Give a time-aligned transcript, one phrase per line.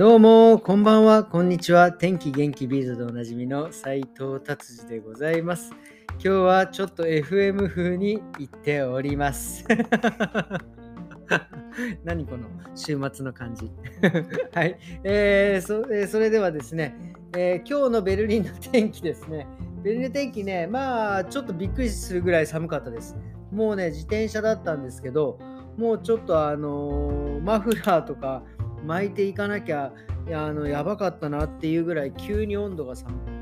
[0.00, 1.92] どうも、こんばんは、こんにちは。
[1.92, 5.74] 天気元気ビーズでおなじみの斉藤達治でございます。
[6.12, 9.62] 今日はちょっと FM 風に言っております。
[12.02, 13.70] 何この週末の感じ。
[14.54, 16.96] はい、えーそえー、それではですね、
[17.36, 19.46] えー、今日のベルリンの天気ですね。
[19.82, 23.18] ベルリンの天気ね、まあちょっとびっくりするぐらい寒かったです。
[23.52, 25.38] もうね、自転車だったんですけど、
[25.76, 28.42] もうちょっとあのー、マフラーとか、
[28.86, 29.92] 巻いていかなきゃ
[30.30, 32.94] やあのやばかったなっていうぐらい急に温度が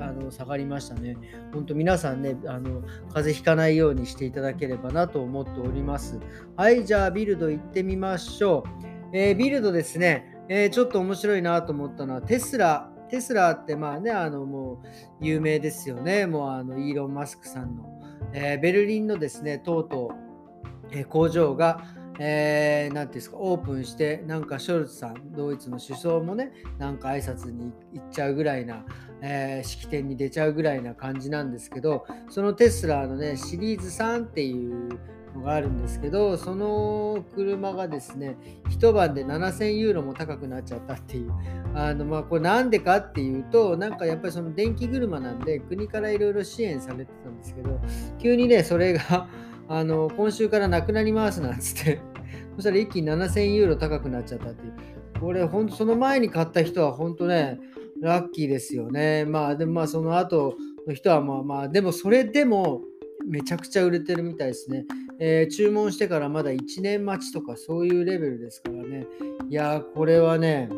[0.00, 1.16] あの下がりましたね。
[1.52, 6.20] 本当皆さんねあの風邪ひかないようにしていただければなと思っております。
[6.56, 8.86] はいじゃあビルド行ってみましょう。
[9.12, 14.82] えー、ビルドですね、えー、ちょっと面白いなと思ったのはテスラテスラってまあねあのも
[15.20, 21.84] う有名ですよねもうあのイーロン・マスクさんの、えー、ベルリンのですねとうとう、え工場が
[22.18, 28.84] えー、ていうんですか、オープンして、なんかショルツさん、ドイツの首相もね、なんか挨拶に行っちゃうぐらいな、
[29.22, 34.98] えー、式典に出ちゃうぐらいな感じなんですけど、そのテスラのね、シリーズ3っていう
[35.36, 38.36] のがあるんですけど、その車がですね、
[38.70, 41.32] 一晩で7000ユーロも高くなっちゃったっていう。
[41.74, 47.78] あのまあ、これなんでかっていうと、なんかやっぱりその電気車なんで、国からいろいろ支援されてたんですけど、
[48.18, 49.28] 急にね、それが
[49.68, 52.00] あの今週からなくなりますなんつって
[52.54, 54.72] そしたら一気に7000ユーロ高くなっちゃったっていう。
[55.20, 57.58] これ、ほんとその前に買った人は本当ね、
[58.00, 59.24] ラッキーですよね。
[59.24, 60.56] まあ、でもまあ、その後
[60.86, 62.82] の人はまあまあ、でもそれでも
[63.26, 64.84] めちゃくちゃ売れてるみたいですね。
[65.18, 69.06] えー、注文してからまだ1年待ちとかそういうレベルですからね。
[69.48, 70.68] いや、これはね、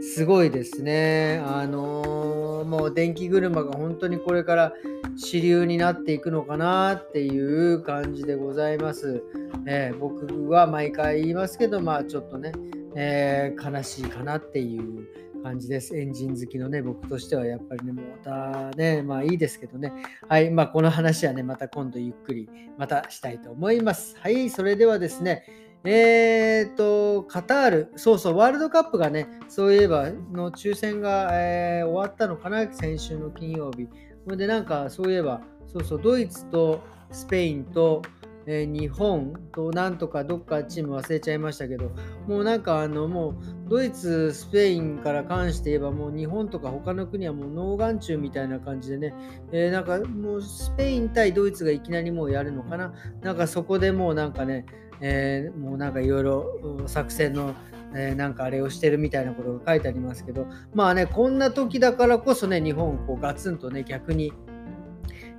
[0.00, 1.42] すごいですね。
[1.44, 4.72] あのー、もう電気車が本当にこれから
[5.16, 9.22] 主流になっていくのかなっていう感じでございます。
[9.66, 12.52] えー、僕は毎回言いますけど、まあちょっとね、
[12.94, 15.06] えー、悲しいかなっていう
[15.42, 15.96] 感じです。
[15.96, 19.92] エンジン好きのね、僕としてはやっぱりね、モーターね、まあいいですけどね。
[20.28, 22.48] はい、まあこの話はね、また今度ゆっくり
[22.78, 24.16] またしたいと思います。
[24.18, 25.44] はい、それではですね、
[25.84, 33.88] えーと、カタール、そうそう、ワールドカップがね、そういえばの抽選が、えー、終わったのかな、先週の金曜日。
[34.28, 36.80] ほんで、なんか、そういえば、そうそう、ドイツと
[37.10, 38.02] スペインと、
[38.46, 41.92] えー、日本となんとかどっかチーム忘れちゃいましたけど、
[42.26, 43.34] もうなんかあのもう
[43.68, 49.14] ドイツ、スペインから関して言えばもう日本とか他の国はもう脳眼中みたいな感じでね、
[49.52, 52.92] えー、なんかもうスペイン対ドイツがいきなりもうやるのかな。
[53.22, 54.66] なんかそこでもうなんかね、
[55.00, 57.54] えー、もうなんかいろいろ作戦の
[57.94, 64.32] えー、なんかあれをしてるみたいなことが書いてありますけど、まあね、こんな時だからこそね、日本、こうガツンとね、逆に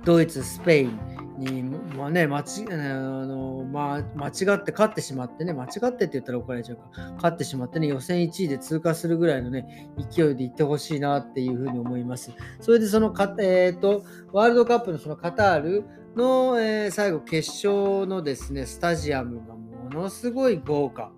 [0.04, 0.98] ドイツ、スペイン
[1.38, 1.62] に、
[1.96, 6.82] まあね、間ちあのまあ、間違って勝ってしまってね、間違ってって言ったら怒られちゃうか、
[7.16, 12.32] 勝ってしまってね、予選1位で通過するぐらいのね、勢いでいってほしいなっていうふうに思います。
[12.60, 15.84] それでそのか、えーと、ワールドカップのそのカタール
[16.16, 21.12] の、えー、最後、決勝のですね、スタジアムがものすごい豪華。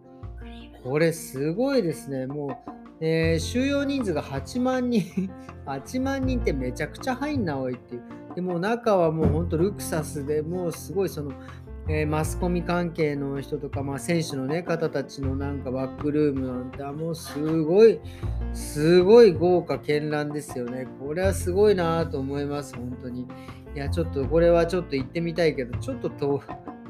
[0.82, 2.26] これすごいですね。
[2.26, 2.64] も
[3.00, 5.02] う、えー、収容人数が8万人
[5.66, 8.02] 8万人ってめちゃくちゃ入んなおいっていう。
[8.34, 11.32] でも中はもうほんとルクサスでもうすごいその、
[11.88, 18.00] えー、マスコミ関係の人とか、まあ、選手の、ね、方たちのなんかバックルームなんてもうすごい
[18.54, 20.86] すごい豪華絢爛ですよね。
[20.98, 23.26] これはすごいなと思います本当に。
[23.74, 26.40] いやちょっとこれはちょっと行ってみたいけどちょっと遠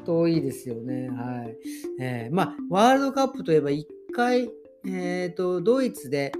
[0.05, 1.09] 遠いですよね。
[1.09, 1.57] はい。
[1.99, 4.51] えー、まあ、ワールドカップといえば1回、
[4.85, 6.31] えっ、ー、と、ドイツで、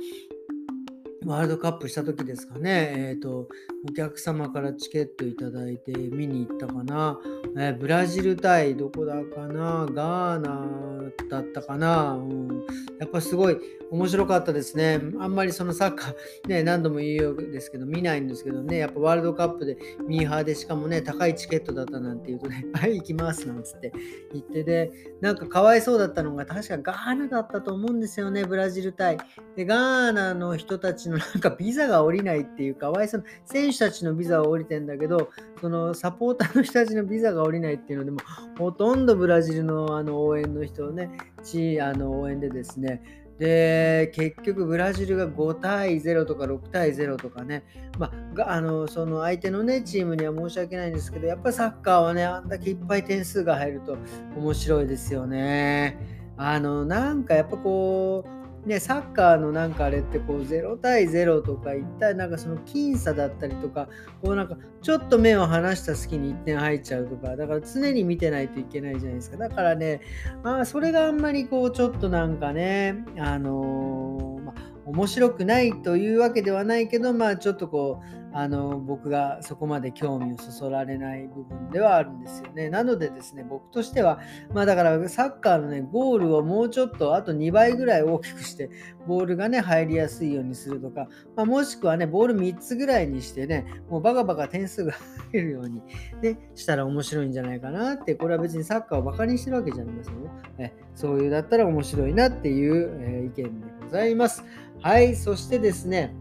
[1.25, 3.47] ワールドカップした時ですかね、えっ、ー、と、
[3.89, 7.19] お客様からチケットいただいて見に行ったかな、
[7.57, 10.85] えー、ブラジル対どこだかな、ガーナ
[11.29, 12.65] だったかな、うん、
[12.99, 13.57] やっぱすごい
[13.91, 14.99] 面白かったですね。
[15.19, 16.15] あんまりそのサッカー、
[16.49, 23.93] ね、何度も言うようですけど、見ないんですけどね、やっぱワールドカップでミーハーで、しかもね、高いチケットだったなんて言うとね、 はい、行きますなんつって
[24.33, 29.17] 言ってで、なんかかわいそうだったのが、確かガーナだったと思うんですよね、ブラジル対。
[29.55, 35.29] で、ガーナの人たちのなんかビザが下りないっていうかわいそうな、選手たちのビザは下りてんだけど、
[35.61, 38.19] そのサポーターの人たちのビザが下りないっていうのでも、
[38.57, 41.09] ほとんどブラジルのあの応援の人をね、
[41.43, 47.63] ちあの応援でですね、で、結局ブラジルが5対0とか6対0とかね、
[47.99, 53.97] まあ、あのその相手のね、チームには申し訳ないんですけど、やっぱりサッカーはね、あんだけいっぱい点数が入ると
[54.37, 55.97] 面白いですよね。
[56.37, 58.34] あの、なんかやっぱこう、
[58.65, 63.87] ね、サッカーのなんかあれってこう0対0とか一体なんかその僅差だったりとか
[64.23, 69.37] こうなんかちょっと目を離した隙に1点入っちゃうとかだから常に見てないといけないじゃないですか。
[69.37, 70.01] だからね
[70.43, 82.69] まあそれがあんまりこうちょっとなんかねあのーまあ、面白くないというわけではないけど、まあ、ちょっとこうあの僕がそこまで興味をそそられない部分ではあるんですよね。
[82.69, 84.19] なのでですね、僕としては、
[84.53, 88.69] まあだからサッカーのね、ゴールをもうちょっとあと2倍ぐらい大きくして、
[89.07, 94.91] ボールがね、入りやすいようにするとか、まあ、もしくはね、ボール3つぐらいにしてね、もうバカバカ点数が
[95.31, 95.81] 入るように、
[96.21, 100.29] ね、したら面白いんじゃないかなって、これは別にサッカーをバカにしてるわけじゃありませんよ。
[100.57, 104.43] えそういうだったら面白いなっていう、えー、意見でございます。
[104.81, 106.13] はい、そしてですね、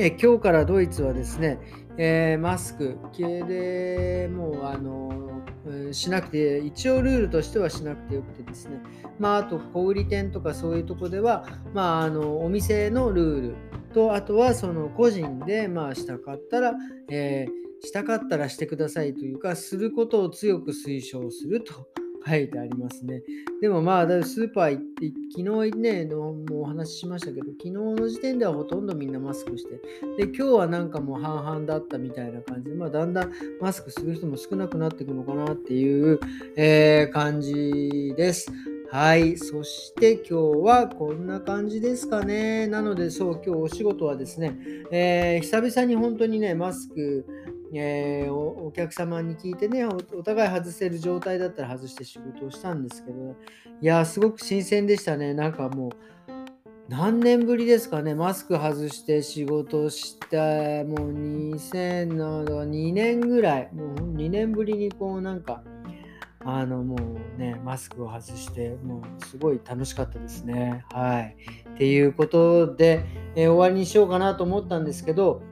[0.00, 1.58] え今日からドイツはですね、
[1.96, 5.42] えー、マスク系でもうあの、
[5.90, 8.80] しなくて、一応ルールとしてはしなくてよくてですね、
[9.18, 13.54] まあ、あと小売店とかそういうとこでは、まあ、あのお店のルール
[13.92, 16.74] と、あとはその個人で、まあ、したかったら、
[17.10, 21.88] えー、したかったらしてくださいというか、することを強く推奨すると。
[22.28, 23.22] 書いてありますね。
[23.60, 29.80] でもまあ、スーパー行って、昨日ね、のもうお話ししましたけど、昨日の時点ではほとんどみんなマスクして、
[30.16, 36.20] で、今日はなんかもう半々だったみたいな感じで、まあ、だんだんマスクする人も少なくなっていくのかなっていう、
[36.56, 38.52] えー、感じです。
[38.90, 39.36] はい。
[39.36, 40.34] そして今日
[40.64, 42.66] はこんな感じですかね。
[42.66, 44.58] なので、そう、今日お仕事はですね、
[44.90, 47.26] えー、久々に本当にね、マスク、
[47.74, 53.36] えー、お客様に聞いてねお、互い外せる状態だったら外して仕事をしたんですけど、
[53.80, 55.34] いやすごく新鮮でしたね。
[55.34, 55.90] なんかもう、
[56.88, 65.62] 何年ぶりですかね、マスク外して仕事して、もう2002年ぐらい、もう2年ぶりにこうなんか、
[66.44, 70.84] あのもうね、マスクを外して、もうすごい楽しかったですね。
[70.90, 71.36] はい。
[71.74, 73.04] っていうことで、
[73.36, 75.42] えー、終わりにしようかなと思ったんですけど、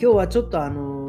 [0.00, 1.07] 今日はちょっとあの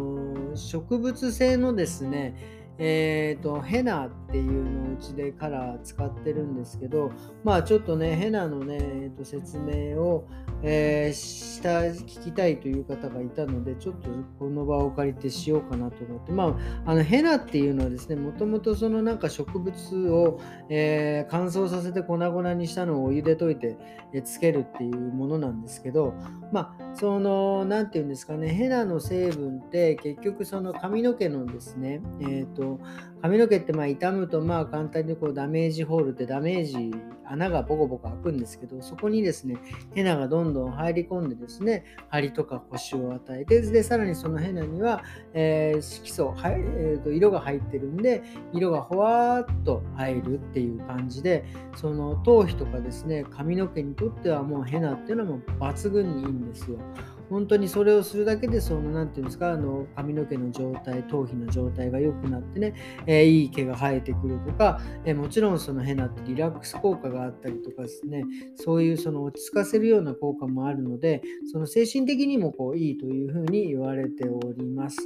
[0.59, 2.35] 植物性のですね、
[2.77, 7.11] えーと、ヘナっていうのをうちでカラー使ってるんですけど
[7.43, 10.27] まあちょっとねヘナのね、えー、と説明を、
[10.61, 16.31] えー、した聞きたいという方がいたのでちょっとこの場を借りてしようかなと思って。
[16.31, 16.55] ま
[16.85, 20.39] ああのヘナっていうのはですねもともとそのなんか植物を、
[20.69, 23.77] えー、乾燥させて粉々にしたのをお湯で溶いて、
[24.13, 26.13] えつけるっていうものなんですけど
[26.51, 32.79] まあその何て言うんですかねヘナの成分って結局その髪の毛のですねえっ、ー、と
[33.21, 36.91] 髪の毛ってまあ傷むとまあ簡単にこうダメージホールってダメージ
[37.25, 39.57] 穴がボコボコ開くんですけどそこにですね
[39.93, 51.45] ヘナがどんどん入り込んでですね張りとか星を与えてでさらにそのヘナには、えー、色素、はえー、と色が入ってるんで色がほわっと入るっていう感じで
[51.75, 56.79] その頭皮とかですね髪の毛にとってはもうヘナっていうのも抜群にいいんですよ。
[57.29, 62.73] 本当にそれをするだけでその何て言うんですかあの髪の毛の状態頭皮の状態が良くなってね、
[63.05, 68.23] えー、いい毛が生えてくるとか、えー、もちろんそのヘナってリラックス効果があったりとかですね
[68.55, 71.21] そういうその落ち着かせるような効果もあるので
[71.51, 74.97] その精神的にもこういいというふうに言われております。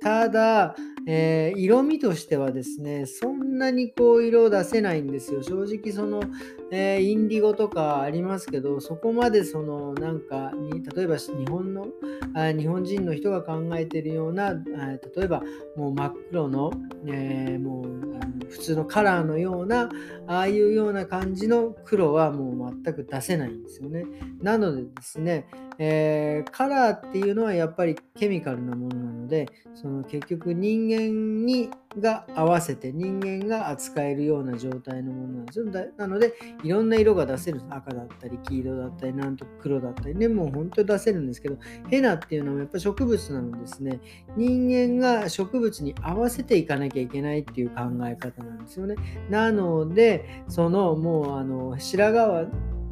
[0.00, 5.42] ただ、えー、色味としてはですね、そんなにこう色を出せないんですよ。
[5.42, 6.22] 正直その、
[6.70, 11.88] えー、インディゴとかありますけど、そこまでそのなんかに、例えば日本の
[12.34, 15.42] あ、日本人の人が考えてるような、例えば
[15.76, 16.72] もう真っ黒の、
[17.06, 17.84] えー、もう
[18.16, 19.88] あの普通のカラーのような、
[20.26, 24.04] ああいうような感じの黒はもう全く出せないんですよね。
[24.42, 25.46] なのでですね、
[25.78, 31.70] えー、カラーっていうのはやっぱりケミカルなものなので、その結局人間に
[32.00, 35.66] が合わせて人間が扱えるような状態のものなんですよ。
[35.96, 37.60] なので、いろんな色が出せる。
[37.70, 41.56] 赤だったり、黄色だったり、なんと黒だったりね、もう本当に出せるんですけど、
[41.88, 44.00] ヘナっていうのはやっぱ植物なのですね、
[44.36, 48.96] 人間が植物に合わせていかなきゃいけないっていう考え方なんですよね。
[49.30, 52.46] なので、そのもうあの白髪は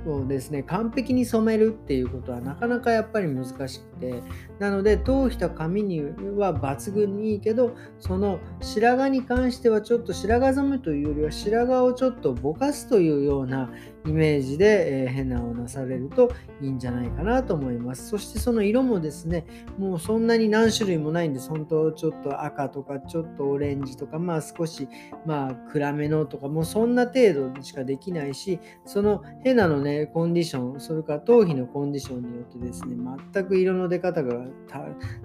[0.07, 4.23] をですね完璧に染めるっていうことはなかなかやっぱり難しくて
[4.59, 13.71] なので頭皮と髪には抜群にいいけどその白髪に関してはちょっと白髪染めというよりは白髪をちょっとぼかすというような
[14.07, 16.31] イメージで、えー、変なをなされると
[16.63, 18.09] いいんじゃないかなと思います。
[18.09, 19.45] そしてその色もですね、
[19.79, 21.49] もうそんなに何種類もないんです。
[21.49, 24.89] 本当ちょっと赤とかちょっとオレンジとか、まあ少し
[25.27, 32.97] まあ暗めのとか、もうそんな程度しかできないし、そのヘナのね、コンディション、それから頭皮のコンディションによってですね、
[33.33, 34.45] 全く色の出方が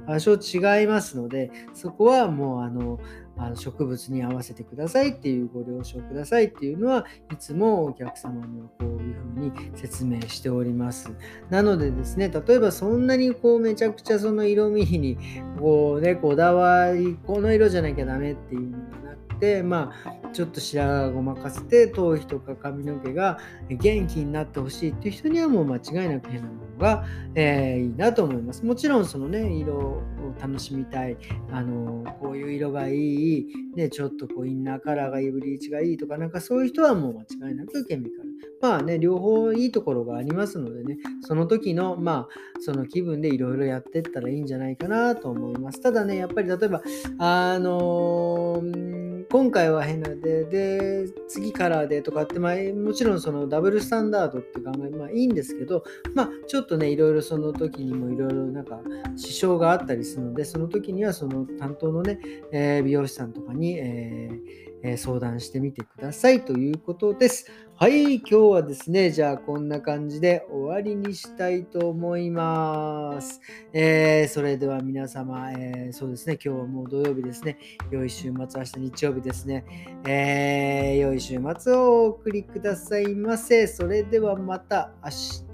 [0.05, 2.99] 多少違いますので、そこはもうあの、
[3.37, 11.11] あの植物に合わせてくださいっていうご了承くださいっていうのはいつもお客様にはこういうふうに説明しております。
[11.49, 15.17] なのでですね、例えばそんなにこうめちゃくちゃその色味に
[15.59, 19.10] こうね、こだわり、この色じゃなきゃダメっていうのがな
[19.41, 27.05] てまあちょっと白髪ごまかせて頭皮とか髪の毛が元気になってほしいっていう人にはもう間違いなく変なものが、
[27.35, 28.65] えー、いいなと思います。
[28.65, 30.01] もちろんそのね色を
[30.39, 31.17] 楽しみたい
[31.51, 38.29] あのこういう色がいい、ね、ちょっとこうインナーカラーがいいブリーチがいいとかなんかそういう人はもう間違いなくケミカル。
[38.61, 45.81] まあね両方いいところがありますのでねその時のまあその気分でいろいろやってったらいいんじゃないかなと思います。
[45.81, 46.81] ただねやっぱり例えば
[47.17, 55.83] あのー今回は変なで、で、次カラーでとかって、まあ、もちろんそのダブルスタンダードって考え、まあいいんですけど、
[56.13, 58.81] まあちょっとね、いろいろその時にもいろいろなんか
[59.15, 62.19] 支障があったりするので、その時にはその担当のね、
[62.51, 67.51] えー、美容師さんとかに、えーえ相談してみてくださいということです。
[67.81, 73.41] はい、今日はですね、じゃあこんな感じで終わりにしたいと思います。
[73.73, 77.57] えー、それでは皆様、えー、そうですね、今日はもう土曜日ですね、
[77.89, 79.65] 良い週末、明日日曜日ですね、
[80.05, 83.65] えー、良い週末をお送りくださいませ。
[83.65, 85.51] それではまた明日、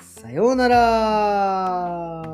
[0.00, 2.33] さようなら。